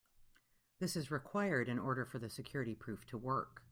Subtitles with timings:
[0.79, 3.59] This is required in order for the security proof to work.